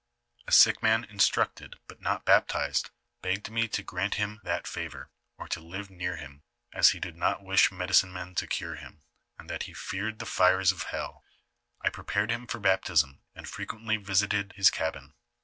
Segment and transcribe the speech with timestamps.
[0.47, 2.89] "A sick man instructed, but not baptized,
[3.21, 6.41] begged me to grant him that favor, or to live near him,
[6.73, 9.03] as he did noi wish medicine men to cure him,
[9.37, 11.23] and that he feared the fires of hell.
[11.81, 15.13] I prepared him for baptism, and frequently visited his cabin.